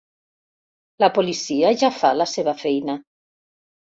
[1.03, 2.99] La policia ja fa la seva feina.